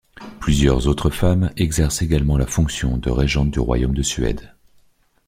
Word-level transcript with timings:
Plusieurs 0.39 0.87
autres 0.87 1.11
femmes 1.11 1.51
exercent 1.57 2.01
également 2.01 2.35
la 2.35 2.47
fonction 2.47 2.97
de 2.97 3.11
régente 3.11 3.51
du 3.51 3.59
royaume 3.59 3.93
de 3.93 4.01
Suède. 4.01 4.55